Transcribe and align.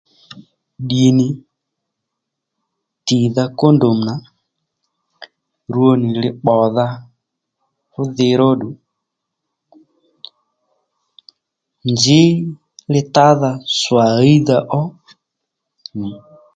Ddì 0.81 1.03
nì 1.17 1.27
tìdha 3.05 3.43
kódòm 3.59 3.97
nà 4.07 4.13
rwo 5.73 5.89
nì 6.01 6.09
li 6.21 6.29
pbòdha 6.39 6.87
fú 7.91 8.01
dhi 8.15 8.29
róddù 8.39 8.69
nzǐ 11.91 12.21
li 12.91 13.01
tádha 13.15 13.51
swà 13.79 14.03
ɦíydha 14.17 14.57
ó 14.79 14.81
nì 15.99 16.07